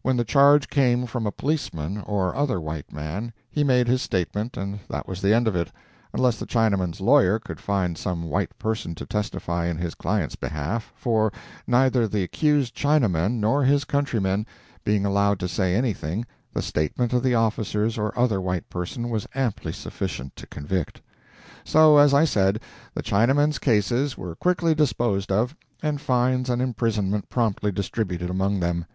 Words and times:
When 0.00 0.16
the 0.16 0.24
charge 0.24 0.70
came 0.70 1.04
from 1.04 1.26
a 1.26 1.30
policeman 1.30 1.98
or 1.98 2.34
other 2.34 2.58
white 2.58 2.94
man, 2.94 3.34
he 3.50 3.62
made 3.62 3.88
his 3.88 4.00
statement 4.00 4.56
and 4.56 4.78
that 4.88 5.06
was 5.06 5.20
the 5.20 5.34
end 5.34 5.46
of 5.46 5.54
it, 5.54 5.70
unless 6.14 6.38
the 6.38 6.46
Chinaman's 6.46 6.98
lawyer 6.98 7.38
could 7.38 7.60
find 7.60 7.98
some 7.98 8.22
white 8.22 8.58
person 8.58 8.94
to 8.94 9.04
testify 9.04 9.66
in 9.66 9.76
his 9.76 9.94
client's 9.94 10.34
behalf, 10.34 10.94
for, 10.96 11.30
neither 11.66 12.08
the 12.08 12.22
accused 12.22 12.74
Chinaman 12.74 13.32
nor 13.32 13.64
his 13.64 13.84
countrymen 13.84 14.46
being 14.82 15.04
allowed 15.04 15.38
to 15.40 15.46
say 15.46 15.74
anything, 15.74 16.24
the 16.54 16.62
statement 16.62 17.12
of 17.12 17.22
the 17.22 17.34
officers 17.34 17.98
or 17.98 18.18
other 18.18 18.40
white 18.40 18.70
person 18.70 19.10
was 19.10 19.28
amply 19.34 19.74
sufficient 19.74 20.34
to 20.36 20.46
convict. 20.46 21.02
So, 21.64 21.98
as 21.98 22.14
I 22.14 22.24
said, 22.24 22.60
the 22.94 23.02
Chinamen's 23.02 23.58
cases 23.58 24.16
were 24.16 24.36
quickly 24.36 24.74
disposed 24.74 25.30
of, 25.30 25.54
and 25.82 26.00
fines 26.00 26.48
and 26.48 26.62
imprisonment 26.62 27.28
promptly 27.28 27.70
distributed 27.70 28.30
among 28.30 28.60
them. 28.60 28.86